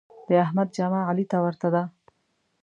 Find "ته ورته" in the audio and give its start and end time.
1.31-1.67